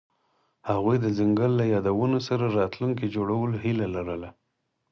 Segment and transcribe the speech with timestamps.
[0.69, 4.29] هغوی د ځنګل له یادونو سره راتلونکی جوړولو هیله لرله.